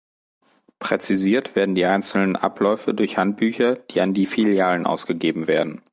Präzisiert 0.79 1.55
werden 1.55 1.75
die 1.75 1.85
einzelnen 1.85 2.35
Abläufe 2.35 2.95
durch 2.95 3.19
Handbücher, 3.19 3.75
die 3.75 4.01
an 4.01 4.15
die 4.15 4.25
Filialen 4.25 4.87
ausgegeben 4.87 5.45
werden. 5.45 5.83